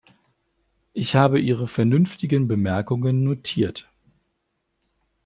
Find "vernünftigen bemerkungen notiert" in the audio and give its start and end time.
1.67-3.87